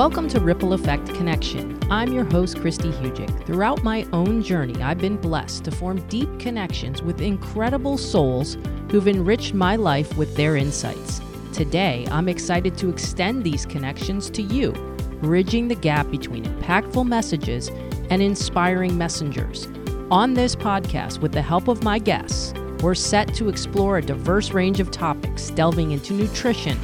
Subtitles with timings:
[0.00, 1.78] Welcome to Ripple Effect Connection.
[1.90, 3.44] I'm your host, Christy Hugic.
[3.44, 8.56] Throughout my own journey, I've been blessed to form deep connections with incredible souls
[8.90, 11.20] who've enriched my life with their insights.
[11.52, 14.72] Today, I'm excited to extend these connections to you,
[15.20, 17.68] bridging the gap between impactful messages
[18.08, 19.68] and inspiring messengers.
[20.10, 24.52] On this podcast, with the help of my guests, we're set to explore a diverse
[24.52, 26.78] range of topics, delving into nutrition,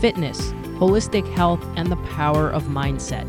[0.00, 3.26] fitness, holistic health, and the power of mindset.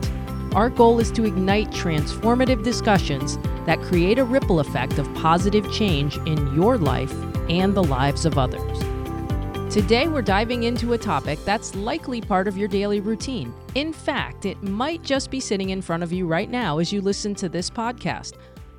[0.56, 6.18] Our goal is to ignite transformative discussions that create a ripple effect of positive change
[6.28, 7.14] in your life
[7.50, 8.80] and the lives of others.
[9.74, 13.52] Today, we're diving into a topic that's likely part of your daily routine.
[13.74, 17.02] In fact, it might just be sitting in front of you right now as you
[17.02, 18.34] listen to this podcast.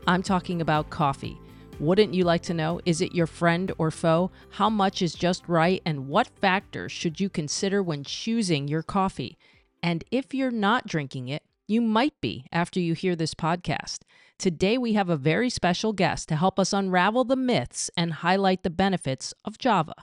[0.06, 1.40] I'm talking about coffee.
[1.80, 2.80] Wouldn't you like to know?
[2.84, 4.30] Is it your friend or foe?
[4.51, 5.82] How much is just right?
[5.84, 9.37] And what factors should you consider when choosing your coffee?
[9.82, 14.01] And if you're not drinking it, you might be after you hear this podcast.
[14.38, 18.63] Today, we have a very special guest to help us unravel the myths and highlight
[18.63, 19.95] the benefits of Java.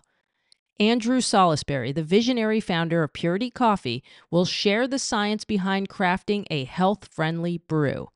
[0.79, 6.63] Andrew Salisbury, the visionary founder of Purity Coffee, will share the science behind crafting a
[6.63, 8.09] health friendly brew.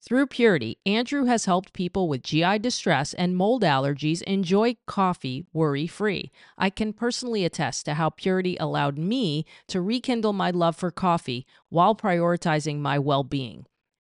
[0.00, 5.88] Through Purity, Andrew has helped people with GI distress and mold allergies enjoy coffee worry
[5.88, 6.30] free.
[6.56, 11.46] I can personally attest to how Purity allowed me to rekindle my love for coffee
[11.68, 13.66] while prioritizing my well being.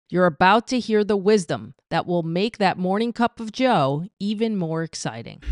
[0.09, 4.57] You're about to hear the wisdom that will make that morning cup of Joe even
[4.57, 5.43] more exciting.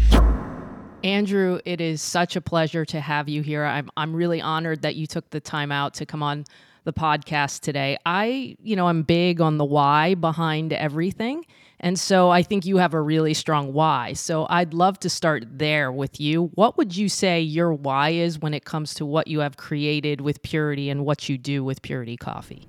[1.05, 3.65] Andrew, it is such a pleasure to have you here.
[3.65, 6.45] I'm, I'm really honored that you took the time out to come on
[6.85, 7.97] the podcast today.
[8.05, 11.45] I, you know, I'm big on the why behind everything.
[11.81, 14.13] And so I think you have a really strong why.
[14.13, 16.51] So I'd love to start there with you.
[16.55, 20.21] What would you say your why is when it comes to what you have created
[20.21, 22.67] with Purity and what you do with Purity Coffee?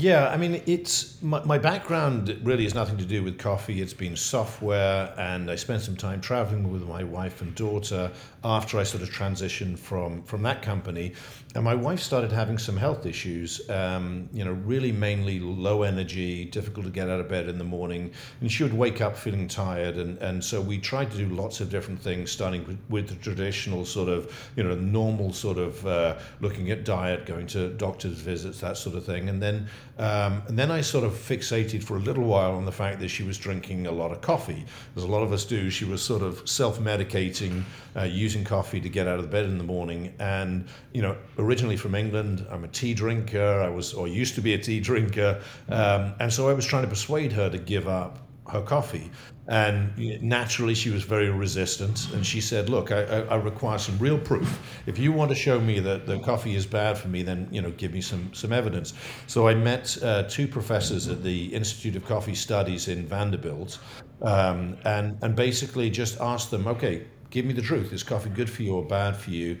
[0.00, 3.82] Yeah, I mean, it's my, my, background really has nothing to do with coffee.
[3.82, 8.12] It's been software, and I spent some time traveling with my wife and daughter
[8.44, 11.14] after I sort of transitioned from from that company.
[11.56, 13.68] And my wife started having some health issues.
[13.68, 17.64] Um, you know, really mainly low energy, difficult to get out of bed in the
[17.64, 19.96] morning, and she would wake up feeling tired.
[19.96, 23.16] And and so we tried to do lots of different things, starting with, with the
[23.16, 28.20] traditional sort of you know normal sort of uh, looking at diet, going to doctor's
[28.20, 29.66] visits, that sort of thing, and then
[29.98, 33.08] um, and then I sort of fixated for a little while on the fact that
[33.08, 34.64] she was drinking a lot of coffee,
[34.96, 35.70] as a lot of us do.
[35.70, 37.62] She was sort of self medicating,
[37.96, 40.14] uh, using coffee to get out of bed in the morning.
[40.18, 43.60] And, you know, originally from England, I'm a tea drinker.
[43.60, 45.40] I was, or used to be a tea drinker.
[45.68, 49.10] Um, and so I was trying to persuade her to give up her coffee.
[49.46, 52.12] And naturally, she was very resistant.
[52.12, 54.60] And she said, "Look, I, I, require some real proof.
[54.86, 57.62] If you want to show me that the coffee is bad for me, then you
[57.62, 58.92] know, give me some some evidence."
[59.26, 63.78] So I met uh, two professors at the Institute of Coffee Studies in Vanderbilt,
[64.20, 67.92] um, and and basically just asked them, "Okay, give me the truth.
[67.94, 69.56] Is coffee good for you or bad for you?"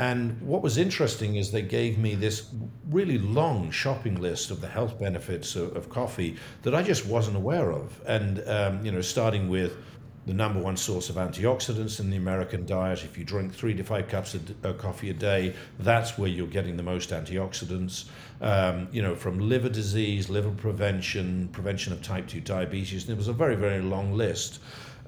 [0.00, 2.48] And what was interesting is they gave me this
[2.88, 7.36] really long shopping list of the health benefits of, of coffee that I just wasn't
[7.36, 8.00] aware of.
[8.06, 9.76] And, um, you know, starting with
[10.24, 13.04] the number one source of antioxidants in the American diet.
[13.04, 16.78] If you drink three to five cups of coffee a day, that's where you're getting
[16.78, 18.06] the most antioxidants.
[18.40, 23.02] Um, you know, from liver disease, liver prevention, prevention of type 2 diabetes.
[23.02, 24.60] And it was a very, very long list.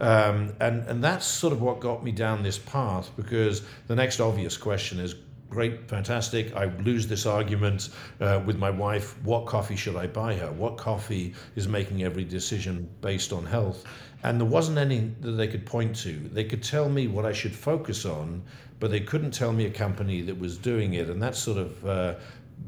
[0.02, 4.18] Um, and, and that's sort of what got me down this path because the next
[4.18, 5.14] obvious question is
[5.48, 6.56] great, fantastic.
[6.56, 7.90] I lose this argument
[8.20, 9.22] uh, with my wife.
[9.22, 10.50] What coffee should I buy her?
[10.50, 13.84] What coffee is making every decision based on health?
[14.24, 16.12] And there wasn't any that they could point to.
[16.32, 18.42] They could tell me what I should focus on,
[18.80, 21.10] but they couldn't tell me a company that was doing it.
[21.10, 22.14] And that sort of uh,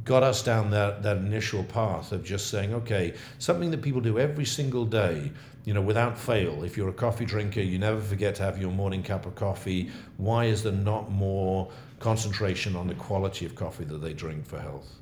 [0.04, 4.20] got us down that, that initial path of just saying, okay, something that people do
[4.20, 5.32] every single day
[5.64, 8.70] you know, without fail, if you're a coffee drinker, you never forget to have your
[8.70, 9.90] morning cup of coffee.
[10.18, 11.70] Why is there not more
[12.00, 15.00] concentration on the quality of coffee that they drink for health?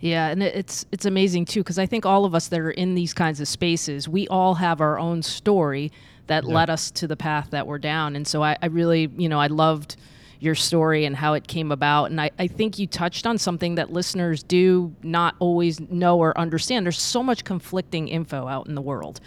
[0.00, 2.94] Yeah, and it's it's amazing too because I think all of us that are in
[2.94, 5.92] these kinds of spaces, we all have our own story
[6.26, 6.54] that yeah.
[6.54, 8.16] led us to the path that we're down.
[8.16, 9.96] And so I, I really, you know, I loved
[10.40, 12.06] your story and how it came about.
[12.06, 16.36] And I, I think you touched on something that listeners do not always know or
[16.38, 16.86] understand.
[16.86, 19.20] There's so much conflicting info out in the world.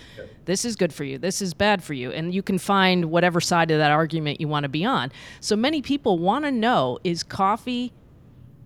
[0.46, 1.20] This is good for you.
[1.20, 2.12] This is bad for you.
[2.12, 5.12] And you can find whatever side of that argument you want to be on.
[5.40, 7.94] So many people want to know is coffee,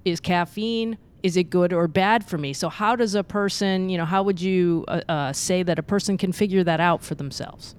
[0.05, 2.53] is caffeine, is it good or bad for me?
[2.53, 5.83] So, how does a person, you know, how would you uh, uh, say that a
[5.83, 7.75] person can figure that out for themselves?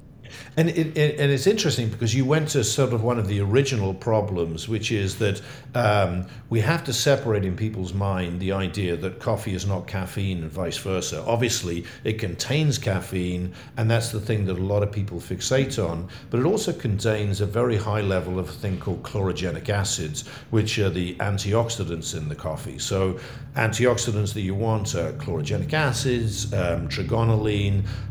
[0.56, 3.40] And it, it, and it's interesting because you went to sort of one of the
[3.40, 5.40] original problems, which is that
[5.74, 10.42] um, we have to separate in people's mind the idea that coffee is not caffeine
[10.42, 11.22] and vice versa.
[11.26, 16.08] Obviously, it contains caffeine, and that's the thing that a lot of people fixate on.
[16.30, 20.78] But it also contains a very high level of a thing called chlorogenic acids, which
[20.78, 22.78] are the antioxidants in the coffee.
[22.78, 23.18] So,
[23.56, 26.88] antioxidants that you want are chlorogenic acids, um,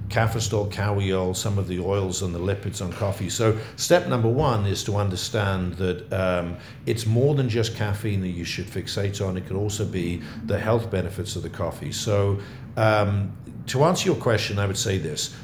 [0.09, 3.29] cafestol, kahweol, some of the oils and the lipids on coffee.
[3.29, 8.29] So, step number one is to understand that um, it's more than just caffeine that
[8.29, 9.37] you should fixate on.
[9.37, 11.91] It could also be the health benefits of the coffee.
[11.91, 12.39] So,
[12.77, 13.35] um,
[13.67, 15.35] to answer your question, I would say this.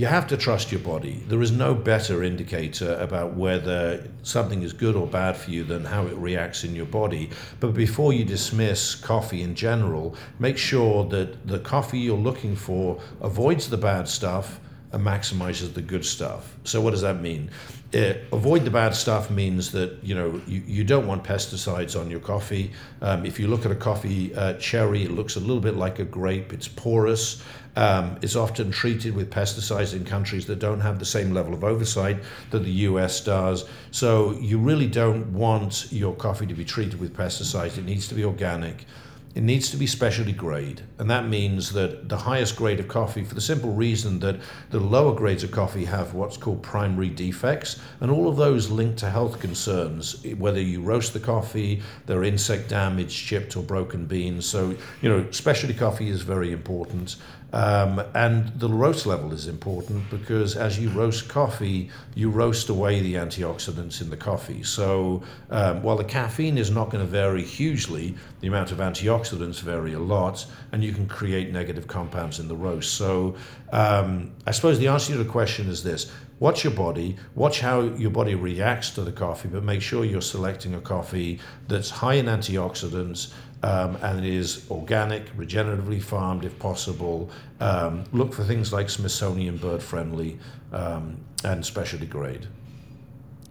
[0.00, 1.22] You have to trust your body.
[1.28, 5.84] There is no better indicator about whether something is good or bad for you than
[5.84, 7.28] how it reacts in your body.
[7.60, 12.98] But before you dismiss coffee in general, make sure that the coffee you're looking for
[13.20, 14.58] avoids the bad stuff
[14.92, 16.56] and maximizes the good stuff.
[16.64, 17.50] So what does that mean?
[17.92, 22.08] Uh, avoid the bad stuff means that you know you, you don't want pesticides on
[22.08, 22.70] your coffee.
[23.02, 25.98] Um, if you look at a coffee uh, cherry, it looks a little bit like
[25.98, 26.52] a grape.
[26.52, 27.42] It's porous.
[27.76, 31.64] Um, it's often treated with pesticides in countries that don't have the same level of
[31.64, 32.18] oversight
[32.50, 33.64] that the US does.
[33.90, 37.78] So you really don't want your coffee to be treated with pesticides.
[37.78, 38.86] It needs to be organic.
[39.32, 43.22] It needs to be specialty grade, and that means that the highest grade of coffee,
[43.22, 44.40] for the simple reason that
[44.70, 48.98] the lower grades of coffee have what's called primary defects, and all of those linked
[48.98, 54.04] to health concerns, whether you roast the coffee, there are insect damage, chipped or broken
[54.04, 54.46] beans.
[54.46, 57.14] So, you know, specialty coffee is very important.
[57.52, 63.00] Um, and the roast level is important because as you roast coffee, you roast away
[63.00, 64.62] the antioxidants in the coffee.
[64.62, 69.60] So um, while the caffeine is not going to vary hugely, the amount of antioxidants
[69.60, 72.94] vary a lot, and you can create negative compounds in the roast.
[72.94, 73.34] So
[73.72, 77.82] um, I suppose the answer to the question is this watch your body, watch how
[77.82, 81.38] your body reacts to the coffee, but make sure you're selecting a coffee
[81.68, 87.30] that's high in antioxidants um, and it is organic, regeneratively farmed if possible.
[87.60, 90.38] Um, look for things like Smithsonian bird friendly
[90.72, 92.46] um, and specialty grade.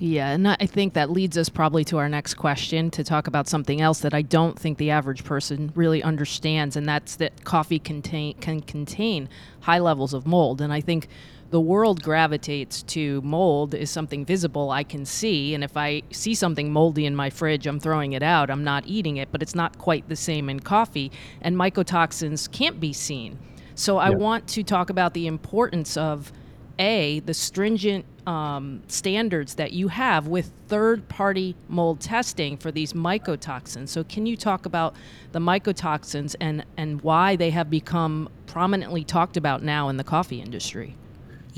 [0.01, 3.49] Yeah, and I think that leads us probably to our next question to talk about
[3.49, 7.79] something else that I don't think the average person really understands, and that's that coffee
[7.79, 9.27] contain, can contain
[9.59, 10.61] high levels of mold.
[10.61, 11.09] And I think
[11.49, 15.55] the world gravitates to mold is something visible I can see.
[15.55, 18.51] And if I see something moldy in my fridge, I'm throwing it out.
[18.51, 21.11] I'm not eating it, but it's not quite the same in coffee.
[21.41, 23.39] And mycotoxins can't be seen.
[23.73, 26.31] So I want to talk about the importance of
[26.77, 32.93] A, the stringent um, standards that you have with third party mold testing for these
[32.93, 33.89] mycotoxins.
[33.89, 34.95] So, can you talk about
[35.31, 40.41] the mycotoxins and, and why they have become prominently talked about now in the coffee
[40.41, 40.95] industry?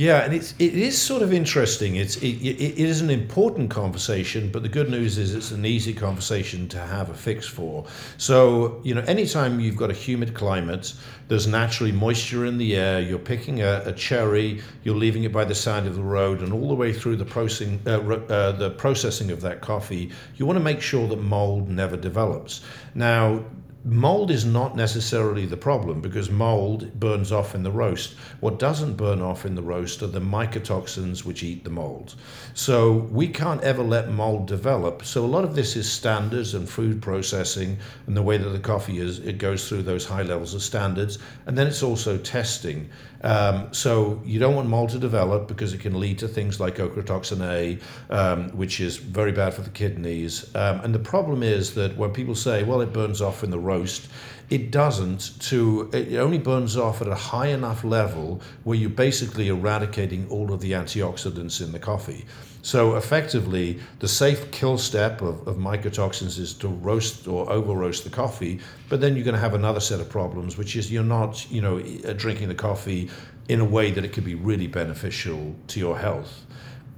[0.01, 1.95] Yeah, and it's it is sort of interesting.
[1.95, 5.93] It's it, it is an important conversation, but the good news is it's an easy
[5.93, 7.85] conversation to have a fix for.
[8.17, 10.95] So you know, anytime you've got a humid climate,
[11.27, 12.99] there's naturally moisture in the air.
[12.99, 16.51] You're picking a, a cherry, you're leaving it by the side of the road, and
[16.51, 20.57] all the way through the processing uh, uh, the processing of that coffee, you want
[20.57, 22.61] to make sure that mold never develops.
[22.95, 23.45] Now,
[23.83, 28.13] Mold is not necessarily the problem because mold burns off in the roast.
[28.39, 32.13] What doesn't burn off in the roast are the mycotoxins which eat the mold.
[32.53, 35.03] So we can't ever let mold develop.
[35.03, 38.59] So a lot of this is standards and food processing and the way that the
[38.59, 41.17] coffee is, it goes through those high levels of standards.
[41.47, 42.87] And then it's also testing.
[43.23, 46.77] Um, so you don't want mold to develop because it can lead to things like
[46.77, 47.79] ochratoxin A,
[48.13, 50.53] um, which is very bad for the kidneys.
[50.55, 53.59] Um, and the problem is that when people say, well, it burns off in the
[53.59, 54.07] roast,
[54.49, 59.47] it doesn't to it only burns off at a high enough level where you're basically
[59.47, 62.25] eradicating all of the antioxidants in the coffee
[62.61, 68.03] so effectively the safe kill step of, of mycotoxins is to roast or over roast
[68.03, 71.03] the coffee but then you're going to have another set of problems which is you're
[71.03, 71.81] not you know
[72.13, 73.09] drinking the coffee
[73.51, 76.45] in a way that it could be really beneficial to your health.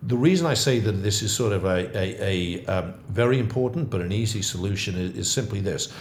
[0.04, 3.90] The reason I say that this is sort of a, a, a um, very important
[3.90, 5.92] but an easy solution is, is simply this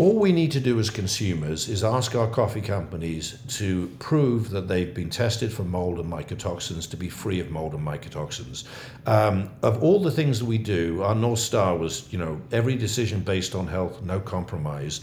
[0.00, 4.66] all we need to do as consumers is ask our coffee companies to prove that
[4.66, 8.64] they've been tested for mold and mycotoxins to be free of mold and mycotoxins.
[9.04, 12.76] Um, of all the things that we do, our North Star was, you know, every
[12.76, 15.02] decision based on health, no compromise.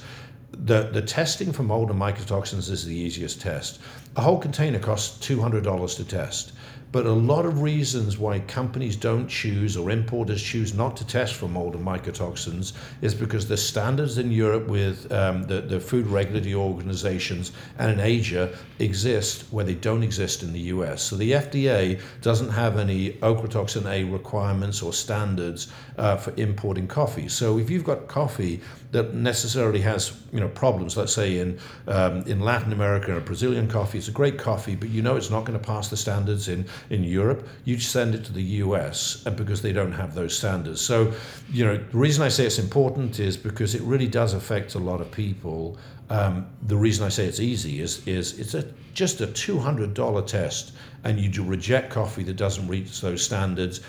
[0.51, 3.79] The, the testing for mold and mycotoxins is the easiest test.
[4.15, 6.53] A whole container costs $200 to test.
[6.91, 11.33] But a lot of reasons why companies don't choose or importers choose not to test
[11.33, 16.07] for mold and mycotoxins is because the standards in Europe with um, the, the food
[16.07, 21.03] regulatory organizations and in Asia exist where they don't exist in the US.
[21.03, 25.67] So the FDA doesn't have any ochratoxin A requirements or standards
[25.97, 27.27] uh, for importing coffee.
[27.27, 32.21] So if you've got coffee that necessarily has you know problems, let's say in um,
[32.23, 35.45] in Latin America, a Brazilian coffee, it's a great coffee, but you know it's not
[35.45, 37.47] going to pass the standards in in Europe.
[37.65, 40.81] You send it to the US, because they don't have those standards.
[40.81, 41.13] So,
[41.51, 44.79] you know, the reason I say it's important is because it really does affect a
[44.79, 45.77] lot of people.
[46.09, 49.93] Um, the reason I say it's easy is is it's a just a two hundred
[49.93, 53.81] dollar test, and you do reject coffee that doesn't reach those standards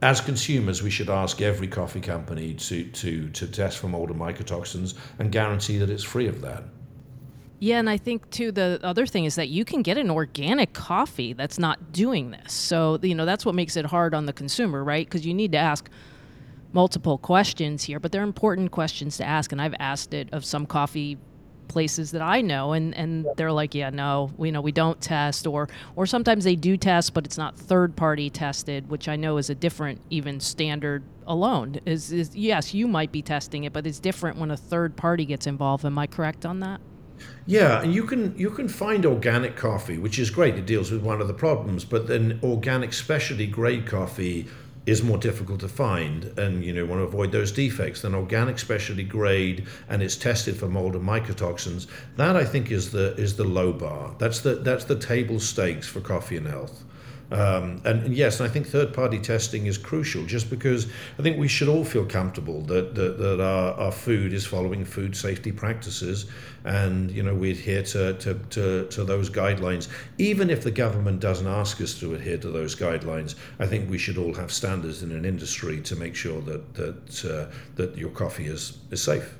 [0.00, 4.20] as consumers, we should ask every coffee company to, to, to test for mold and
[4.20, 6.62] mycotoxins and guarantee that it's free of that.
[7.60, 10.72] Yeah, and I think too the other thing is that you can get an organic
[10.72, 12.52] coffee that's not doing this.
[12.52, 15.04] So, you know, that's what makes it hard on the consumer, right?
[15.04, 15.88] Because you need to ask
[16.72, 19.50] multiple questions here, but they're important questions to ask.
[19.50, 21.18] And I've asked it of some coffee
[21.66, 25.46] places that I know and, and they're like, yeah, no, we know we don't test
[25.46, 29.36] or or sometimes they do test, but it's not third party tested, which I know
[29.36, 31.80] is a different even standard alone.
[31.84, 35.24] Is is yes, you might be testing it, but it's different when a third party
[35.26, 35.84] gets involved.
[35.84, 36.80] Am I correct on that?
[37.46, 40.56] Yeah, and you can you can find organic coffee, which is great.
[40.56, 44.46] It deals with one of the problems, but then organic specialty grade coffee
[44.88, 48.58] is more difficult to find and you know want to avoid those defects then organic
[48.58, 53.36] specialty grade and it's tested for mold and mycotoxins that i think is the is
[53.36, 56.84] the low bar that's the that's the table stakes for coffee and health
[57.30, 60.86] um, and, and, yes, I think third party testing is crucial just because
[61.18, 64.84] I think we should all feel comfortable that, that, that our, our food is following
[64.86, 66.26] food safety practices
[66.64, 69.88] and you know we adhere to, to, to, to those guidelines.
[70.16, 73.98] Even if the government doesn't ask us to adhere to those guidelines, I think we
[73.98, 78.10] should all have standards in an industry to make sure that, that, uh, that your
[78.10, 79.34] coffee is, is safe.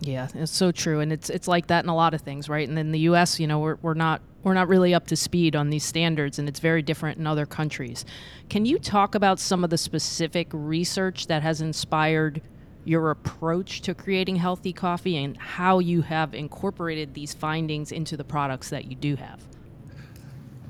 [0.00, 2.66] Yeah, it's so true, and it's it's like that in a lot of things, right?
[2.66, 5.54] And in the U.S., you know, we're we're not we're not really up to speed
[5.54, 8.04] on these standards, and it's very different in other countries.
[8.48, 12.40] Can you talk about some of the specific research that has inspired
[12.84, 18.24] your approach to creating healthy coffee and how you have incorporated these findings into the
[18.24, 19.46] products that you do have?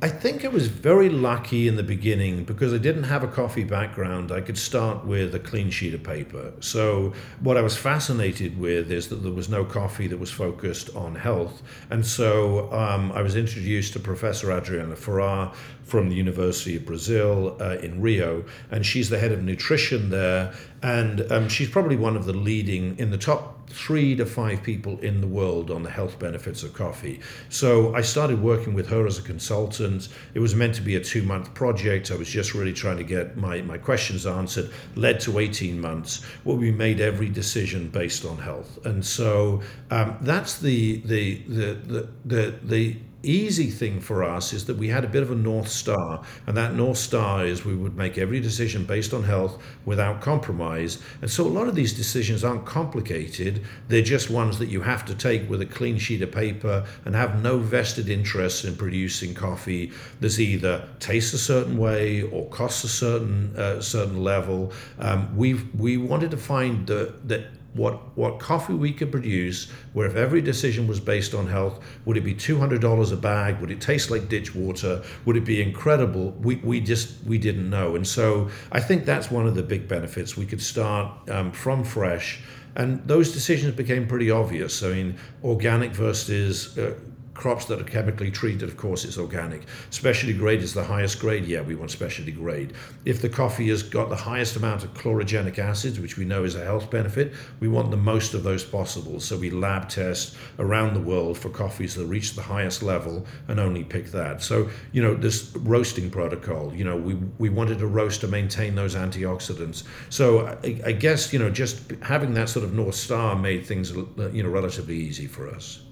[0.03, 3.65] I think I was very lucky in the beginning because I didn't have a coffee
[3.65, 4.33] background.
[4.33, 6.55] I could start with a clean sheet of paper.
[6.61, 10.89] So, what I was fascinated with is that there was no coffee that was focused
[10.97, 11.63] on health.
[11.91, 15.53] And so, um, I was introduced to Professor Adriana Farah
[15.91, 20.55] from the University of Brazil uh, in Rio, and she's the head of nutrition there.
[20.83, 24.99] And um, she's probably one of the leading in the top three to five people
[25.01, 27.21] in the world on the health benefits of coffee.
[27.49, 30.09] So I started working with her as a consultant.
[30.35, 32.11] It was meant to be a two month project.
[32.11, 36.25] I was just really trying to get my, my questions answered, led to 18 months
[36.45, 38.85] where we made every decision based on health.
[38.85, 44.65] And so um, that's the, the, the, the, the, the easy thing for us is
[44.67, 47.75] that we had a bit of a North Star, and that North Star is we
[47.75, 50.99] would make every decision based on health without compromise.
[51.21, 55.05] And so a lot of these decisions aren't complicated, they're just ones that you have
[55.07, 59.35] to take with a clean sheet of paper and have no vested interest in producing
[59.35, 64.73] coffee that's either tastes a certain way or costs a certain uh, certain level.
[64.99, 70.17] Um, we we wanted to find that what what coffee we could produce where if
[70.17, 73.61] every decision was based on health would it be $200 a bag?
[73.61, 75.03] Would it taste like ditch water?
[75.25, 76.33] Would it be incredible?
[76.33, 77.97] We, we just we didn't know.
[77.97, 80.37] And so i think that's one of the big benefits.
[80.37, 82.43] We could start um, from fresh.
[82.77, 84.83] And those decisions became pretty obvious.
[84.83, 86.95] I mean organic versus uh,
[87.35, 89.63] crops that are chemically treated, of course, it's organic.
[89.91, 91.45] Specialty grade is the highest grade.
[91.47, 92.73] Yeah, we want specialty grade.
[93.05, 96.55] If the coffee has got the highest amount of chlorogenic acids, which we know is
[96.55, 99.21] a health benefit, we want the most of those possible.
[99.21, 103.61] So we lab test around the world for coffees that reach the highest level and
[103.61, 104.43] only pick that.
[104.43, 108.75] So, you know, this roasting protocol, you know, we, we wanted to roast to maintain
[108.75, 109.85] those antioxidants.
[110.11, 113.93] So I, I guess, you know, just having that sort of North Star made things,
[113.93, 115.83] you know, relatively easy for us.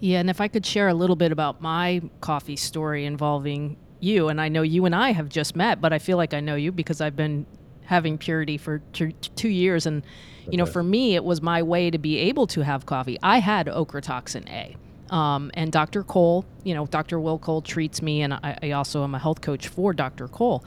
[0.00, 4.28] Yeah, and if I could share a little bit about my coffee story involving you,
[4.28, 6.54] and I know you and I have just met, but I feel like I know
[6.54, 7.46] you because I've been
[7.84, 9.86] having purity for two, two years.
[9.86, 10.02] And,
[10.50, 13.18] you know, for me, it was my way to be able to have coffee.
[13.22, 14.76] I had ochratoxin A.
[15.14, 16.02] Um, and Dr.
[16.02, 17.20] Cole, you know, Dr.
[17.20, 20.26] Will Cole treats me, and I, I also am a health coach for Dr.
[20.26, 20.64] Cole.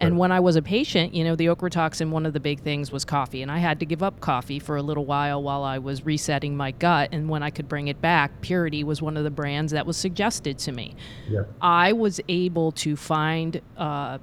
[0.00, 2.90] And when I was a patient, you know, the ochratoxin, one of the big things
[2.90, 3.42] was coffee.
[3.42, 6.56] And I had to give up coffee for a little while while I was resetting
[6.56, 7.10] my gut.
[7.12, 9.96] And when I could bring it back, Purity was one of the brands that was
[9.96, 10.96] suggested to me.
[11.28, 11.42] Yeah.
[11.60, 14.18] I was able to find uh,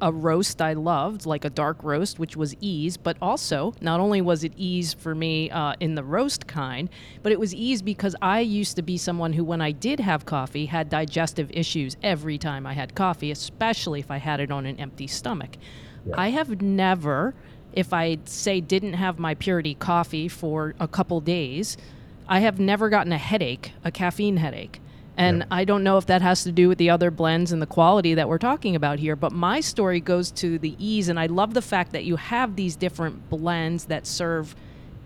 [0.00, 4.20] a roast I loved, like a dark roast, which was ease, but also not only
[4.20, 6.88] was it ease for me uh, in the roast kind,
[7.22, 10.26] but it was ease because I used to be someone who, when I did have
[10.26, 14.66] coffee, had digestive issues every time I had coffee, especially if I had it on
[14.66, 15.56] an empty stomach.
[16.06, 16.14] Yeah.
[16.16, 17.34] I have never,
[17.72, 21.76] if I say didn't have my purity coffee for a couple days,
[22.28, 24.80] I have never gotten a headache, a caffeine headache.
[25.20, 25.46] And Yeah.
[25.50, 28.14] I don't know if that has to do with the other blends and the quality
[28.14, 31.10] that we're talking about here, but my story goes to the ease.
[31.10, 34.56] And I love the fact that you have these different blends that serve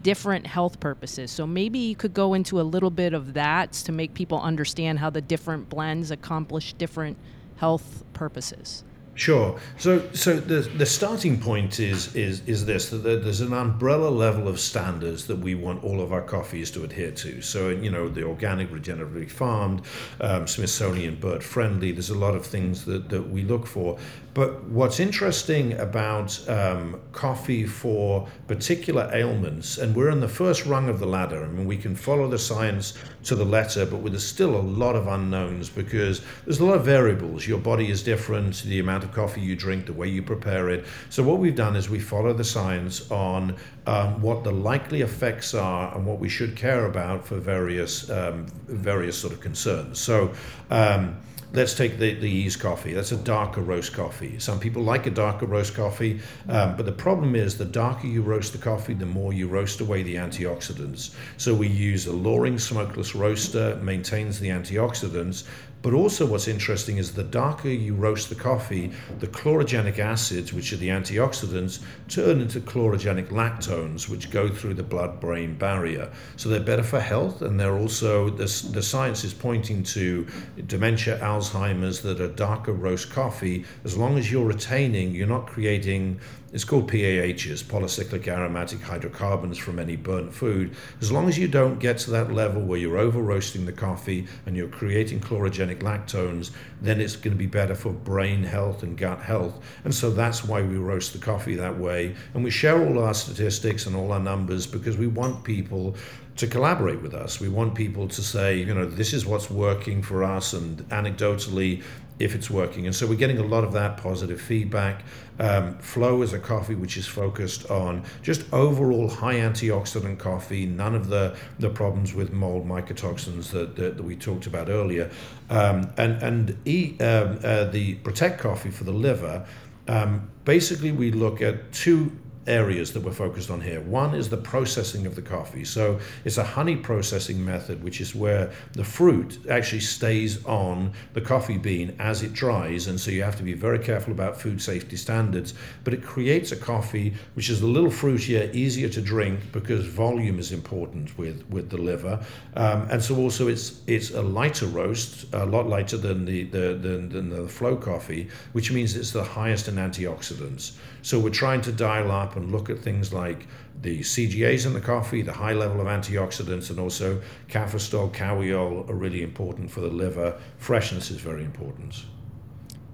[0.05, 1.33] different health purposes.
[1.33, 5.01] So maybe you could go into a little bit of that to make people understand
[5.01, 7.17] how the different blends accomplish different
[7.57, 8.85] health purposes.
[9.15, 9.61] Sure.
[9.79, 14.49] So, so the the starting point is is is this that there's an umbrella level
[14.49, 17.41] of standards that we want all of our coffees to adhere to.
[17.41, 19.83] So, you know, the organic, regeneratively farmed,
[20.21, 21.93] um, Smithsonian bird friendly.
[21.93, 23.99] There's a lot of things that that we look for.
[24.35, 30.89] But what's interesting about um, coffee for particular ailments, and we're in the first rung
[30.89, 31.45] of the ladder.
[31.45, 32.95] I mean, we can follow the science
[33.25, 36.85] to the letter, but there's still a lot of unknowns because there's a lot of
[36.85, 37.47] variables.
[37.47, 40.87] Your body is different, the amount of coffee you drink, the way you prepare it.
[41.11, 43.57] So what we've done is we follow the science on
[43.87, 48.47] um, what the likely effects are and what we should care about for various um,
[48.67, 50.01] various sort of concerns.
[50.01, 50.33] So.
[50.71, 51.17] Um,
[51.55, 52.93] Let's take the, the ease coffee.
[52.95, 54.41] That's a darker roast coffee.
[54.41, 58.23] Some people like a darker roast coffee, um, but the problem is the darker you
[58.23, 61.15] roast the coffee, the more you roast away the antioxidants.
[61.37, 65.45] So we use a Loring smokeless roaster, maintains the antioxidants,
[65.85, 70.73] but also, what's interesting is the darker you roast the coffee, the chlorogenic acids, which
[70.73, 76.11] are the antioxidants, turn into chlorogenic lactones, which go through the blood brain barrier.
[76.37, 80.27] So they're better for health, and they're also, the, the science is pointing to
[80.67, 86.19] dementia, Alzheimer's, that a darker roast coffee, as long as you're retaining, you're not creating
[86.55, 90.77] it's called PAHs, polycyclic aromatic hydrocarbons from any burnt food.
[91.01, 94.29] As long as you don't get to that level where you're over roasting the coffee
[94.47, 98.97] and you're creating chlorogenic lactones, then it's going to be better for brain health and
[98.97, 99.61] gut health.
[99.83, 102.15] And so that's why we roast the coffee that way.
[102.35, 105.97] And we share all our statistics and all our numbers because we want people
[106.37, 107.41] to collaborate with us.
[107.41, 111.83] We want people to say, you know, this is what's working for us, and anecdotally,
[112.19, 112.87] if it's working.
[112.87, 115.03] And so we're getting a lot of that positive feedback.
[115.39, 120.95] Um, Flow is a coffee which is focused on just overall high antioxidant coffee, none
[120.95, 125.11] of the, the problems with mold mycotoxins that, that, that we talked about earlier.
[125.51, 129.45] Um, and and e, um, uh, the Protect coffee for the liver,
[129.89, 132.13] um, basically we look at two
[132.47, 133.81] areas that we're focused on here.
[133.81, 135.65] One is the processing of the coffee.
[135.65, 141.21] So it's a honey processing method, which is where the fruit actually stays on the
[141.21, 142.87] coffee bean as it dries.
[142.87, 145.55] And so you have to be very careful about food safety standards.
[145.85, 150.39] But it creates a coffee which is a little fruitier, easier to drink because volume
[150.39, 152.25] is important with, with the liver.
[152.57, 156.75] Um, and so also it's it's a lighter roast, a lot lighter than the, the,
[156.75, 160.73] than, than the flow coffee, which means it's the highest in antioxidants.
[161.05, 163.47] So we're trying to dial up and look at things like
[163.83, 168.95] the CGAs in the coffee, the high level of antioxidants, and also cafestol, kahweol are
[168.95, 170.41] really important for the liver.
[170.57, 172.07] Freshness is very important.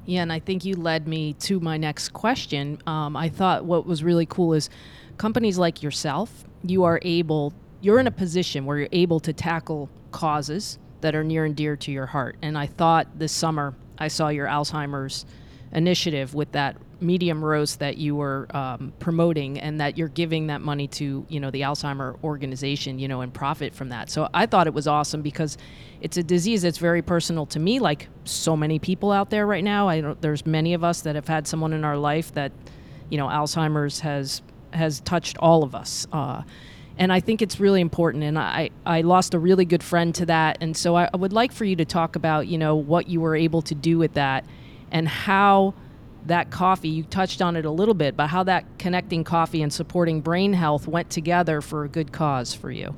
[0.07, 2.83] Yeah, and I think you led me to my next question.
[2.85, 4.71] Um, I thought what was really cool is
[5.17, 9.89] companies like yourself, you are able, you're in a position where you're able to tackle
[10.11, 12.35] causes that are near and dear to your heart.
[12.43, 15.27] And I thought this summer I saw your Alzheimer's
[15.73, 20.61] initiative with that medium roast that you were um, promoting and that you're giving that
[20.61, 24.47] money to you know the alzheimer organization you know and profit from that so i
[24.47, 25.57] thought it was awesome because
[26.01, 29.65] it's a disease that's very personal to me like so many people out there right
[29.65, 32.53] now i don't there's many of us that have had someone in our life that
[33.09, 36.43] you know alzheimer's has has touched all of us uh,
[37.01, 38.25] and I think it's really important.
[38.25, 40.59] And I, I lost a really good friend to that.
[40.61, 43.23] And so I, I would like for you to talk about, you know, what you
[43.23, 44.45] were able to do with that
[44.91, 45.73] and how
[46.27, 49.73] that coffee, you touched on it a little bit, but how that connecting coffee and
[49.73, 52.95] supporting brain health went together for a good cause for you.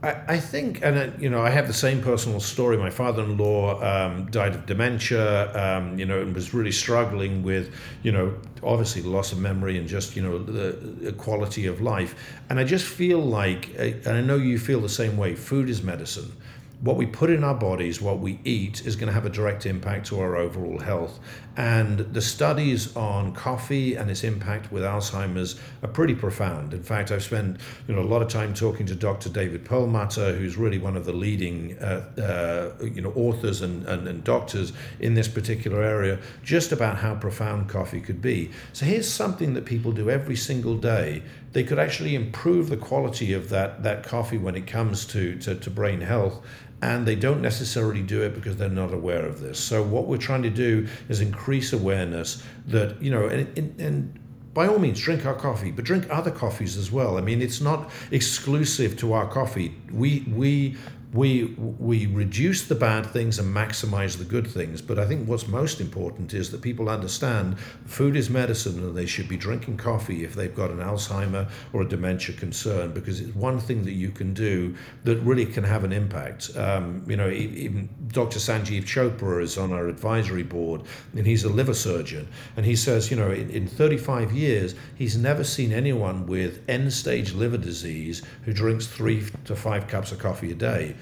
[0.00, 2.76] I, I think, and uh, you know, I have the same personal story.
[2.76, 8.12] My father-in-law um, died of dementia, um, you know, and was really struggling with, you
[8.12, 10.72] know, obviously loss of memory and just, you know, the,
[11.06, 12.14] the quality of life.
[12.48, 15.34] And I just feel like, uh, and I know you feel the same way.
[15.34, 16.32] Food is medicine.
[16.80, 19.66] what we put in our bodies, what we eat, is going to have a direct
[19.66, 21.18] impact to our overall health.
[21.58, 26.72] And the studies on coffee and its impact with Alzheimer's are pretty profound.
[26.72, 29.28] In fact, I've spent you know a lot of time talking to Dr.
[29.28, 34.06] David Perlmutter, who's really one of the leading uh, uh, you know authors and, and,
[34.06, 38.52] and doctors in this particular area, just about how profound coffee could be.
[38.72, 43.32] So here's something that people do every single day they could actually improve the quality
[43.32, 46.44] of that, that coffee when it comes to, to, to brain health
[46.82, 49.58] and they don't necessarily do it because they're not aware of this.
[49.58, 54.20] So what we're trying to do is increase awareness that you know, and, and, and,
[54.54, 57.16] by all means drink our coffee, but drink other coffees as well.
[57.16, 59.72] I mean, it's not exclusive to our coffee.
[59.92, 60.76] We we
[61.12, 61.44] we
[61.78, 65.80] we reduce the bad things and maximize the good things but i think what's most
[65.80, 70.34] important is that people understand food is medicine and they should be drinking coffee if
[70.34, 74.34] they've got an alzheimer or a dementia concern because it's one thing that you can
[74.34, 76.54] do that really can have an impact.
[76.56, 80.82] Um, you know even dr sanjiv chopra is on our advisory board
[81.14, 85.16] and he's a liver surgeon and he says you know in, in 35 years he's
[85.16, 90.18] never seen anyone with end stage liver disease who drinks three to five cups of
[90.18, 90.94] coffee a day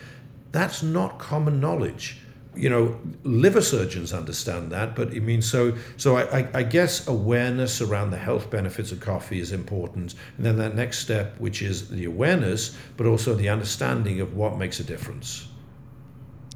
[0.57, 2.19] that's not common knowledge.
[2.55, 7.83] You know, liver surgeons understand that, but I mean, so so I, I, guess awareness
[7.83, 11.91] around the health benefits of coffee is important, and then that next step, which is
[11.91, 15.49] the awareness, but also the understanding of what makes a difference.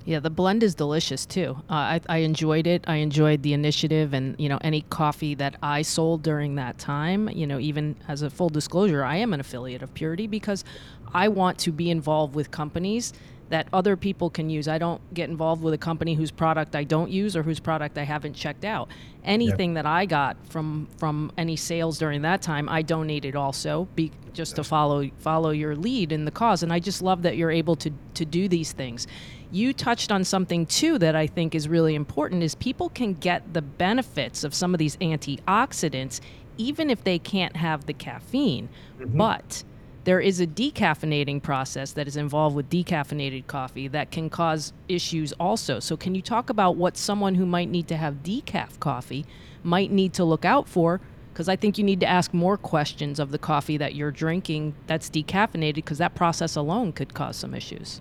[0.06, 1.56] Yeah, the blend is delicious too.
[1.68, 2.82] Uh, I, I enjoyed it.
[2.86, 7.28] I enjoyed the initiative, and you know, any coffee that I sold during that time.
[7.28, 10.64] You know, even as a full disclosure, I am an affiliate of Purity because
[11.12, 13.12] I want to be involved with companies
[13.50, 14.68] that other people can use.
[14.68, 17.98] I don't get involved with a company whose product I don't use or whose product
[17.98, 18.88] I haven't checked out.
[19.24, 24.12] Anything that I got from from any sales during that time, I donated also, be,
[24.32, 26.62] just to follow follow your lead in the cause.
[26.62, 29.06] And I just love that you're able to to do these things.
[29.52, 33.52] You touched on something too that I think is really important is people can get
[33.52, 36.20] the benefits of some of these antioxidants
[36.56, 38.68] even if they can't have the caffeine.
[38.98, 39.16] Mm-hmm.
[39.16, 39.64] But
[40.04, 45.32] there is a decaffeinating process that is involved with decaffeinated coffee that can cause issues
[45.34, 45.78] also.
[45.78, 49.26] So, can you talk about what someone who might need to have decaf coffee
[49.62, 51.00] might need to look out for?
[51.32, 54.74] Because I think you need to ask more questions of the coffee that you're drinking
[54.86, 58.00] that's decaffeinated, because that process alone could cause some issues.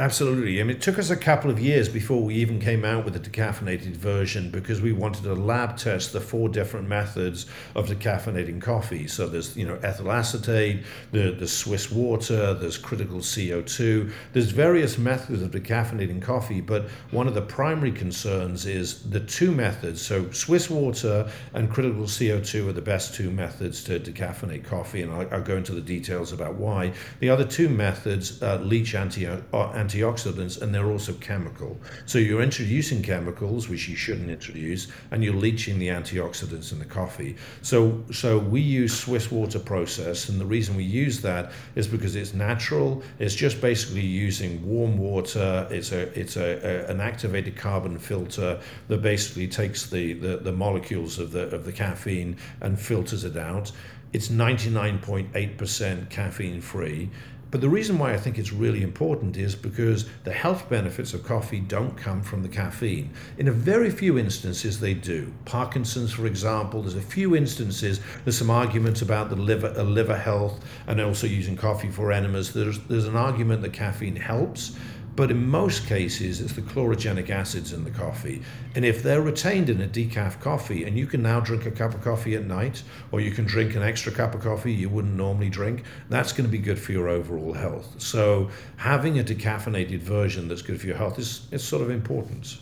[0.00, 0.60] Absolutely.
[0.60, 3.16] I mean, it took us a couple of years before we even came out with
[3.16, 8.62] a decaffeinated version because we wanted to lab test the four different methods of decaffeinating
[8.62, 9.08] coffee.
[9.08, 14.12] So there's, you know, ethyl acetate, the, the Swiss water, there's critical CO2.
[14.32, 19.50] There's various methods of decaffeinating coffee, but one of the primary concerns is the two
[19.50, 20.00] methods.
[20.00, 25.12] So Swiss water and critical CO2 are the best two methods to decaffeinate coffee, and
[25.12, 26.92] I'll, I'll go into the details about why.
[27.18, 29.40] The other two methods uh, leach anti, uh,
[29.88, 31.78] antioxidants and they're also chemical.
[32.06, 36.84] So you're introducing chemicals, which you shouldn't introduce, and you're leaching the antioxidants in the
[36.84, 37.36] coffee.
[37.62, 42.16] So, so we use Swiss water process, and the reason we use that is because
[42.16, 43.02] it's natural.
[43.18, 45.66] It's just basically using warm water.
[45.70, 50.52] It's a it's a, a an activated carbon filter that basically takes the, the, the
[50.52, 53.72] molecules of the of the caffeine and filters it out.
[54.12, 57.10] It's 99.8% caffeine free.
[57.50, 61.24] But the reason why I think it's really important is because the health benefits of
[61.24, 63.10] coffee don't come from the caffeine.
[63.38, 65.32] In a very few instances, they do.
[65.46, 70.16] Parkinson's, for example, there's a few instances, there's some arguments about the liver, uh, liver
[70.16, 72.52] health and also using coffee for enemas.
[72.52, 74.76] There's, there's an argument that caffeine helps.
[75.18, 78.40] But in most cases, it's the chlorogenic acids in the coffee.
[78.76, 81.92] And if they're retained in a decaf coffee, and you can now drink a cup
[81.92, 85.14] of coffee at night, or you can drink an extra cup of coffee you wouldn't
[85.14, 88.00] normally drink, that's going to be good for your overall health.
[88.00, 92.58] So having a decaffeinated version that's good for your health is, is sort of important.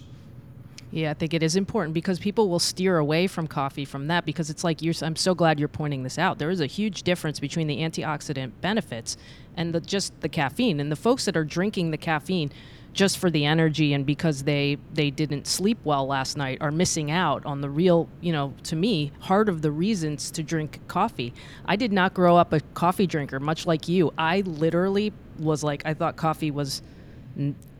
[0.92, 4.25] Yeah, I think it is important because people will steer away from coffee from that
[4.25, 4.94] because it's like you're.
[5.03, 6.38] I'm so glad you're pointing this out.
[6.38, 9.16] There is a huge difference between the antioxidant benefits
[9.57, 10.79] and the, just the caffeine.
[10.79, 12.53] And the folks that are drinking the caffeine
[12.92, 17.11] just for the energy and because they they didn't sleep well last night are missing
[17.11, 21.35] out on the real you know to me heart of the reasons to drink coffee
[21.66, 25.83] i did not grow up a coffee drinker much like you i literally was like
[25.85, 26.81] i thought coffee was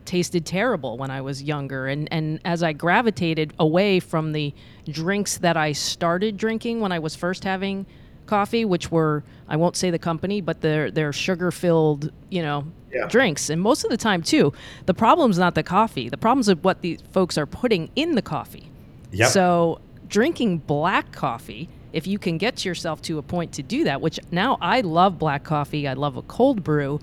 [0.07, 1.87] tasted terrible when I was younger.
[1.87, 4.53] And, and as I gravitated away from the
[4.89, 7.85] drinks that I started drinking when I was first having
[8.25, 12.65] coffee, which were, I won't say the company, but they're, they're sugar filled, you know,
[12.91, 13.07] yeah.
[13.07, 13.49] drinks.
[13.49, 14.53] And most of the time, too,
[14.85, 16.09] the problem's not the coffee.
[16.09, 18.71] The problem's of what these folks are putting in the coffee.
[19.11, 19.29] Yep.
[19.29, 24.01] So drinking black coffee if you can get yourself to a point to do that,
[24.01, 26.99] which now I love black coffee, I love a cold brew,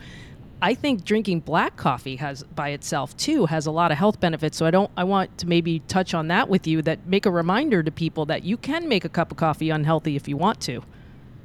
[0.65, 4.57] I think drinking black coffee has by itself too has a lot of health benefits.
[4.57, 7.31] So I don't I want to maybe touch on that with you that make a
[7.31, 10.63] reminder to people that you can make a cup of coffee unhealthy if you want
[10.63, 10.83] to.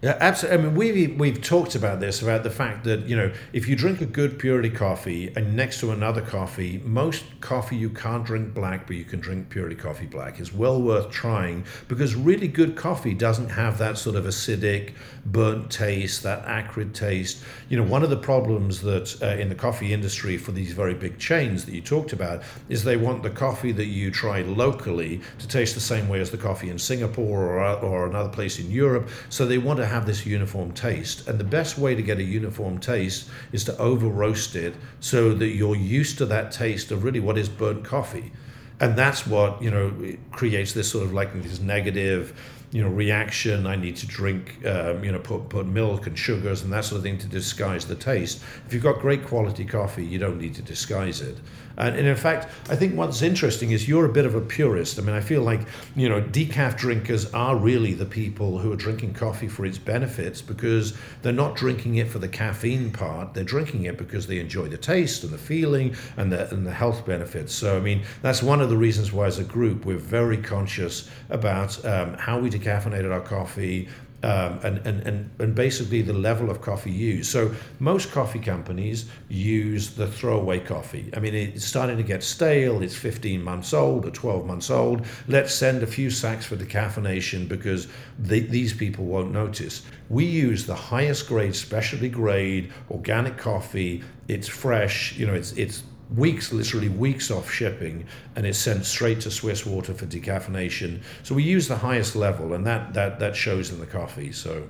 [0.02, 0.58] Yeah, absolutely.
[0.58, 3.76] I mean, we've we've talked about this about the fact that you know if you
[3.76, 8.54] drink a good purity coffee and next to another coffee, most coffee you can't drink
[8.54, 10.40] black, but you can drink purity coffee black.
[10.40, 14.94] It's well worth trying because really good coffee doesn't have that sort of acidic,
[15.26, 17.44] burnt taste, that acrid taste.
[17.68, 20.94] You know, one of the problems that uh, in the coffee industry for these very
[20.94, 25.20] big chains that you talked about is they want the coffee that you try locally
[25.40, 28.72] to taste the same way as the coffee in Singapore or or another place in
[28.72, 29.10] Europe.
[29.28, 31.28] So they want to have this uniform taste.
[31.28, 35.34] And the best way to get a uniform taste is to over roast it so
[35.34, 38.32] that you're used to that taste of really what is burnt coffee.
[38.80, 39.94] And that's what, you know,
[40.32, 42.40] creates this sort of like this negative,
[42.72, 43.66] you know, reaction.
[43.66, 46.98] I need to drink, um, you know, put, put milk and sugars and that sort
[46.98, 48.42] of thing to disguise the taste.
[48.68, 51.38] If you've got great quality coffee, you don't need to disguise it.
[51.80, 55.00] And, in fact, I think what's interesting is you're a bit of a purist.
[55.00, 55.62] I mean, I feel like,
[55.96, 60.42] you know, decaf drinkers are really the people who are drinking coffee for its benefits
[60.42, 63.34] because they're not drinking it for the caffeine part.
[63.34, 66.74] They're drinking it because they enjoy the taste and the feeling and the, and the
[66.74, 67.56] health benefits.
[67.56, 71.10] So, I mean, that's one of the reasons why, as a group, we're very conscious
[71.30, 73.88] about um, how we decaffeinated our coffee,
[74.22, 77.32] um, and, and, and, and basically the level of coffee used.
[77.32, 81.10] So most coffee companies use the throwaway coffee.
[81.16, 82.84] I mean, it's starting to get stale.
[82.84, 85.06] It's 15 months old or 12 months old.
[85.30, 89.84] Let's send a few sacks for decaffeination because they, these people won't notice.
[90.10, 94.04] We use the highest grade, specialty grade, organic coffee.
[94.28, 95.18] It's fresh.
[95.18, 95.84] You know, it's it's
[96.16, 101.02] weeks, literally weeks off shipping, and it's sent straight to Swiss Water for decaffeination.
[101.24, 104.32] So we use the highest level, and that that that shows in the coffee.
[104.32, 104.68] So.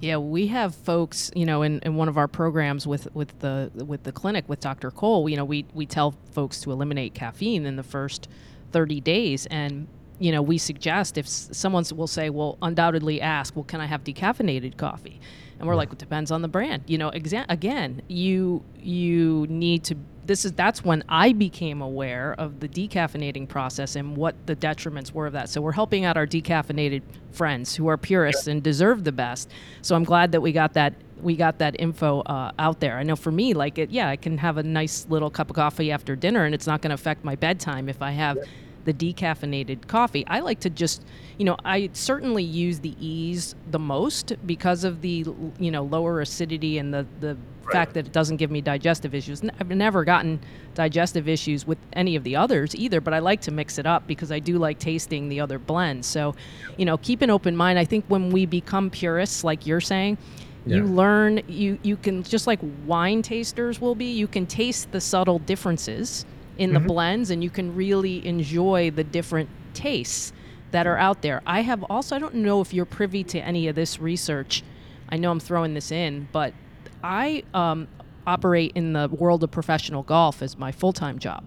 [0.00, 3.70] Yeah, we have folks, you know, in, in one of our programs with, with the
[3.74, 4.90] with the clinic with Dr.
[4.90, 8.26] Cole, you know, we, we tell folks to eliminate caffeine in the first
[8.72, 9.44] 30 days.
[9.46, 9.88] And,
[10.18, 14.02] you know, we suggest if someone will say, well, undoubtedly ask, well, can I have
[14.02, 15.20] decaffeinated coffee?
[15.60, 16.82] And we're like, it depends on the brand.
[16.86, 19.96] You know, exa- again, you you need to.
[20.26, 25.12] This is that's when I became aware of the decaffeinating process and what the detriments
[25.12, 25.48] were of that.
[25.48, 29.50] So we're helping out our decaffeinated friends who are purists and deserve the best.
[29.82, 32.96] So I'm glad that we got that we got that info uh, out there.
[32.96, 35.56] I know for me, like it, yeah, I can have a nice little cup of
[35.56, 38.38] coffee after dinner, and it's not going to affect my bedtime if I have
[38.84, 40.24] the decaffeinated coffee.
[40.26, 41.04] I like to just,
[41.40, 45.24] you know, I certainly use the ease the most because of the,
[45.58, 47.72] you know, lower acidity and the, the right.
[47.72, 49.40] fact that it doesn't give me digestive issues.
[49.58, 50.40] I've never gotten
[50.74, 54.06] digestive issues with any of the others either, but I like to mix it up
[54.06, 56.06] because I do like tasting the other blends.
[56.06, 56.34] So,
[56.76, 57.78] you know, keep an open mind.
[57.78, 60.18] I think when we become purists, like you're saying,
[60.66, 60.76] yeah.
[60.76, 65.00] you learn you you can just like wine tasters will be you can taste the
[65.00, 66.26] subtle differences
[66.58, 66.82] in mm-hmm.
[66.82, 70.34] the blends and you can really enjoy the different tastes
[70.70, 71.42] that are out there.
[71.46, 74.62] I have also, I don't know if you're privy to any of this research.
[75.08, 76.54] I know I'm throwing this in, but
[77.02, 77.88] I um,
[78.26, 81.44] operate in the world of professional golf as my full time job.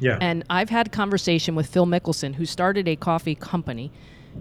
[0.00, 0.18] Yeah.
[0.20, 3.92] And I've had conversation with Phil Mickelson, who started a coffee company.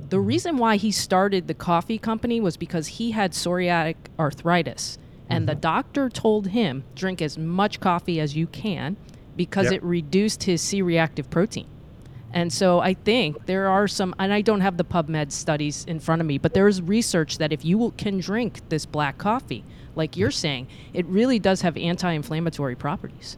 [0.09, 4.97] The reason why he started the coffee company was because he had psoriatic arthritis.
[5.29, 5.45] And mm-hmm.
[5.47, 8.97] the doctor told him, drink as much coffee as you can
[9.35, 9.75] because yep.
[9.75, 11.67] it reduced his C reactive protein.
[12.33, 15.99] And so I think there are some, and I don't have the PubMed studies in
[15.99, 19.63] front of me, but there is research that if you can drink this black coffee,
[19.95, 23.37] like you're saying, it really does have anti inflammatory properties.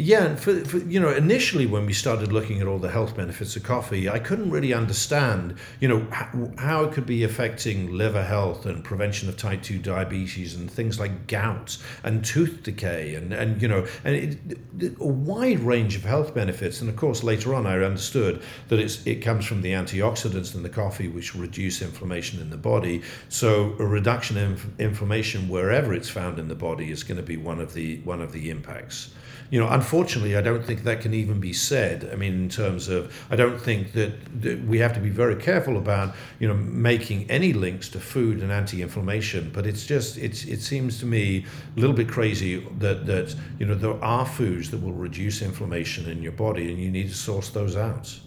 [0.00, 3.14] Yeah, and for, for, you know, initially when we started looking at all the health
[3.14, 7.92] benefits of coffee, I couldn't really understand, you know, how, how it could be affecting
[7.92, 13.14] liver health and prevention of type two diabetes and things like gout and tooth decay
[13.14, 16.80] and and you know, and it, a wide range of health benefits.
[16.80, 20.62] And of course, later on, I understood that it's it comes from the antioxidants in
[20.62, 23.02] the coffee, which reduce inflammation in the body.
[23.28, 27.36] So a reduction in inflammation wherever it's found in the body is going to be
[27.36, 29.10] one of the one of the impacts
[29.50, 32.08] you know, unfortunately, I don't think that can even be said.
[32.12, 35.36] I mean, in terms of, I don't think that, that we have to be very
[35.36, 39.50] careful about, you know, making any links to food and anti-inflammation.
[39.52, 41.44] But it's just, it's, it seems to me
[41.76, 46.08] a little bit crazy that that you know there are foods that will reduce inflammation
[46.08, 48.18] in your body, and you need to source those out.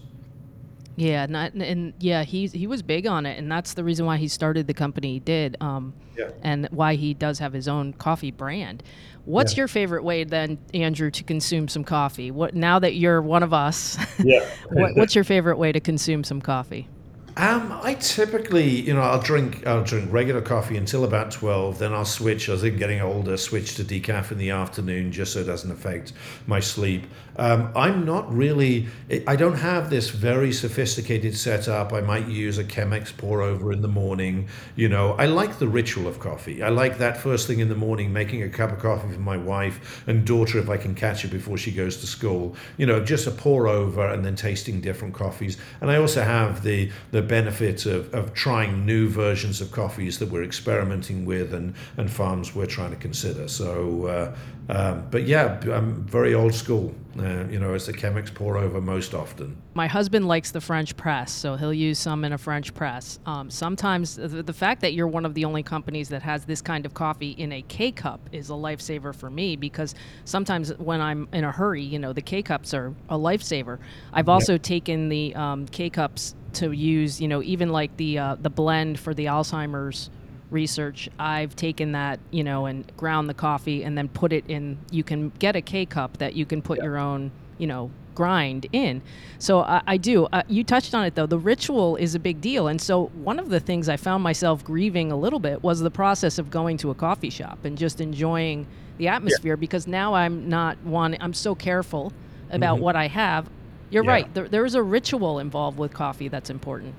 [0.96, 4.16] Yeah, not, and yeah, he he was big on it, and that's the reason why
[4.16, 6.30] he started the company he did, um, yeah.
[6.42, 8.82] and why he does have his own coffee brand.
[9.24, 9.62] What's yeah.
[9.62, 12.30] your favorite way then, Andrew, to consume some coffee?
[12.30, 13.98] What now that you're one of us?
[14.24, 14.48] Yeah.
[14.70, 16.88] what, what's your favorite way to consume some coffee?
[17.36, 21.78] Um, I typically, you know, I'll drink I'll drink regular coffee until about twelve.
[21.78, 22.48] Then I'll switch.
[22.48, 26.12] As I'm getting older, switch to decaf in the afternoon, just so it doesn't affect
[26.46, 27.06] my sleep.
[27.36, 28.88] Um, I'm not really.
[29.26, 31.92] I don't have this very sophisticated setup.
[31.92, 34.48] I might use a Chemex pour over in the morning.
[34.76, 36.62] You know, I like the ritual of coffee.
[36.62, 39.36] I like that first thing in the morning, making a cup of coffee for my
[39.36, 42.56] wife and daughter if I can catch her before she goes to school.
[42.76, 45.56] You know, just a pour over and then tasting different coffees.
[45.80, 50.30] And I also have the the benefit of, of trying new versions of coffees that
[50.30, 53.48] we're experimenting with and, and farms we're trying to consider.
[53.48, 54.36] So, uh,
[54.68, 56.94] um, but yeah, I'm very old school.
[57.18, 59.56] Uh, you know, it's the Chemex pour over most often.
[59.74, 63.18] My husband likes the French press, so he'll use some in a French press.
[63.26, 66.60] Um, sometimes the, the fact that you're one of the only companies that has this
[66.60, 71.00] kind of coffee in a K cup is a lifesaver for me because sometimes when
[71.00, 73.78] I'm in a hurry, you know, the K cups are a lifesaver.
[74.12, 74.58] I've also yeah.
[74.58, 78.98] taken the um, K cups to use, you know, even like the uh, the blend
[78.98, 80.10] for the Alzheimer's
[80.54, 81.10] research.
[81.18, 84.78] I've taken that, you know, and ground the coffee and then put it in.
[84.90, 86.84] You can get a K cup that you can put yeah.
[86.84, 89.02] your own, you know, grind in.
[89.38, 90.26] So I, I do.
[90.26, 91.26] Uh, you touched on it though.
[91.26, 94.64] The ritual is a big deal, and so one of the things I found myself
[94.64, 98.00] grieving a little bit was the process of going to a coffee shop and just
[98.00, 99.60] enjoying the atmosphere yeah.
[99.60, 101.16] because now I'm not one.
[101.20, 102.12] I'm so careful
[102.50, 102.84] about mm-hmm.
[102.84, 103.50] what I have.
[103.90, 104.10] You're yeah.
[104.10, 104.34] right.
[104.34, 106.94] There, there is a ritual involved with coffee that's important.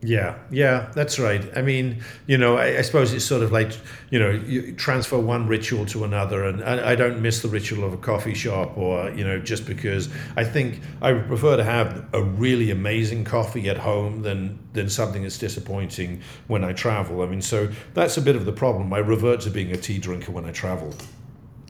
[0.00, 1.44] Yeah, yeah, that's right.
[1.56, 3.72] I mean, you know, I, I, suppose it's sort of like,
[4.10, 7.82] you know, you transfer one ritual to another, and I, I, don't miss the ritual
[7.82, 11.64] of a coffee shop, or you know, just because I think I would prefer to
[11.64, 17.22] have a really amazing coffee at home than than something that's disappointing when I travel.
[17.22, 18.92] I mean, so that's a bit of the problem.
[18.92, 20.94] I revert to being a tea drinker when I travel.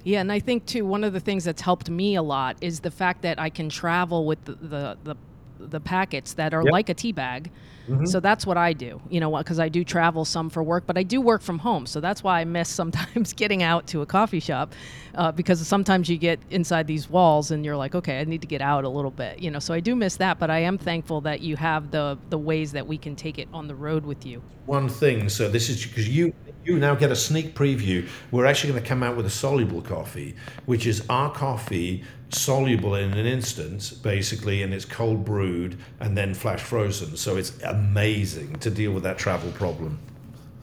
[0.05, 2.81] Yeah, and I think too one of the things that's helped me a lot is
[2.81, 5.17] the fact that I can travel with the the, the,
[5.59, 6.73] the packets that are yep.
[6.73, 7.51] like a tea bag
[7.88, 8.07] Mm-hmm.
[8.07, 10.98] So that's what I do, you know, because I do travel some for work, but
[10.98, 11.87] I do work from home.
[11.87, 14.74] So that's why I miss sometimes getting out to a coffee shop
[15.14, 18.46] uh, because sometimes you get inside these walls and you're like, okay, I need to
[18.46, 19.59] get out a little bit, you know.
[19.59, 22.72] So I do miss that, but I am thankful that you have the the ways
[22.72, 24.42] that we can take it on the road with you.
[24.66, 28.07] One thing, so this is because you you now get a sneak preview.
[28.31, 32.95] We're actually going to come out with a soluble coffee, which is our coffee soluble
[32.95, 37.17] in an instant, basically, and it's cold brewed and then flash frozen.
[37.17, 39.99] So it's amazing to deal with that travel problem.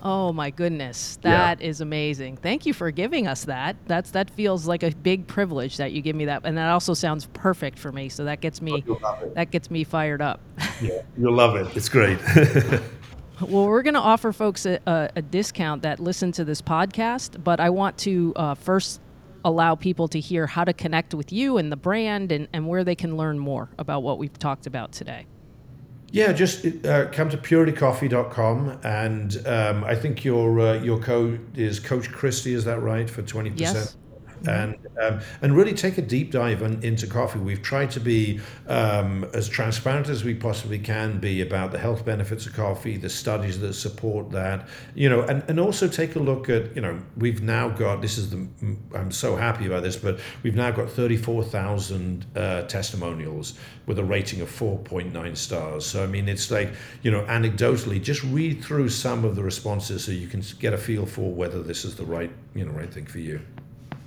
[0.07, 1.67] Oh my goodness, that yeah.
[1.67, 2.37] is amazing!
[2.37, 3.75] Thank you for giving us that.
[3.87, 6.93] That's that feels like a big privilege that you give me that, and that also
[6.93, 8.09] sounds perfect for me.
[8.09, 10.41] So that gets me oh, that gets me fired up.
[10.79, 11.75] yeah, you'll love it.
[11.75, 12.19] It's great.
[13.41, 17.43] well, we're going to offer folks a, a, a, discount that listen to this podcast,
[17.43, 19.01] but I want to uh, first
[19.45, 22.83] allow people to hear how to connect with you and the brand and, and where
[22.83, 25.25] they can learn more about what we've talked about today.
[26.11, 31.79] Yeah, just uh, come to puritycoffee.com and um, I think your uh, your code is
[31.79, 33.59] Coach Christy, is that right, for 20%?
[33.59, 33.95] Yes
[34.47, 37.39] and um, and really take a deep dive on, into coffee.
[37.39, 42.05] We've tried to be um, as transparent as we possibly can be about the health
[42.05, 46.19] benefits of coffee, the studies that support that, you know, and, and also take a
[46.19, 48.47] look at, you know, we've now got this is the
[48.93, 54.41] I'm so happy about this, but we've now got 34,000 uh, testimonials with a rating
[54.41, 55.85] of 4.9 stars.
[55.85, 60.05] So I mean, it's like you know, anecdotally, just read through some of the responses
[60.05, 62.91] so you can get a feel for whether this is the right you know right
[62.91, 63.41] thing for you.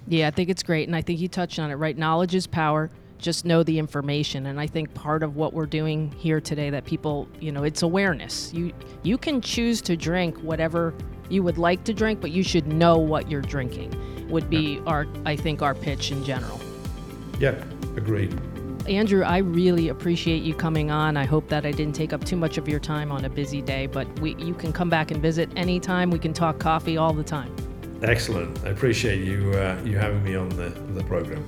[0.08, 0.88] Yeah, I think it's great.
[0.88, 1.96] And I think you touched on it, right?
[1.96, 2.90] Knowledge is power.
[3.18, 4.46] Just know the information.
[4.46, 7.82] And I think part of what we're doing here today that people, you know, it's
[7.82, 8.52] awareness.
[8.54, 10.94] You you can choose to drink whatever
[11.28, 13.92] you would like to drink, but you should know what you're drinking.
[14.30, 16.60] Would be our I think our pitch in general.
[17.38, 17.62] Yeah,
[17.96, 18.38] agreed.
[18.86, 21.16] Andrew, I really appreciate you coming on.
[21.18, 23.60] I hope that I didn't take up too much of your time on a busy
[23.60, 26.10] day, but we you can come back and visit anytime.
[26.10, 27.54] We can talk coffee all the time.
[28.02, 28.64] Excellent.
[28.64, 31.44] I appreciate you uh, you having me on the, the program.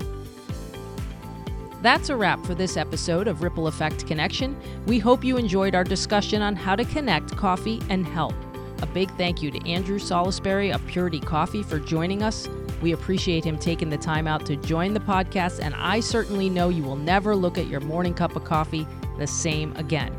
[1.83, 4.55] That's a wrap for this episode of Ripple Effect Connection.
[4.87, 8.35] We hope you enjoyed our discussion on how to connect coffee and health.
[8.83, 12.49] A big thank you to Andrew Salisbury of Purity Coffee for joining us.
[12.83, 16.69] We appreciate him taking the time out to join the podcast, and I certainly know
[16.69, 18.87] you will never look at your morning cup of coffee
[19.19, 20.15] the same again.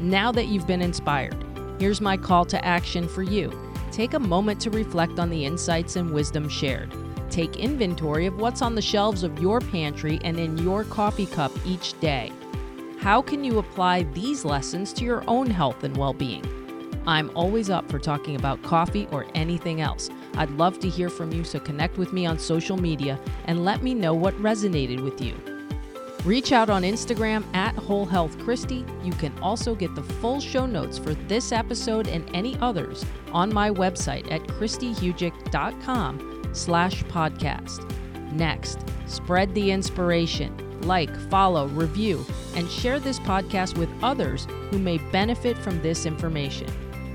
[0.00, 1.36] Now that you've been inspired,
[1.78, 3.50] here's my call to action for you
[3.92, 6.92] take a moment to reflect on the insights and wisdom shared.
[7.30, 11.52] Take inventory of what's on the shelves of your pantry and in your coffee cup
[11.64, 12.32] each day.
[12.98, 16.44] How can you apply these lessons to your own health and well being?
[17.06, 20.10] I'm always up for talking about coffee or anything else.
[20.34, 23.82] I'd love to hear from you, so connect with me on social media and let
[23.82, 25.34] me know what resonated with you.
[26.26, 28.84] Reach out on Instagram at Whole Health Christy.
[29.04, 33.54] You can also get the full show notes for this episode and any others on
[33.54, 37.88] my website at christyhugick.com slash podcast.
[38.32, 40.80] Next, spread the inspiration.
[40.80, 42.26] Like, follow, review,
[42.56, 46.66] and share this podcast with others who may benefit from this information.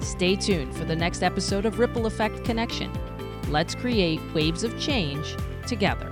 [0.01, 2.89] Stay tuned for the next episode of Ripple Effect Connection.
[3.49, 5.35] Let's create waves of change
[5.67, 6.09] together.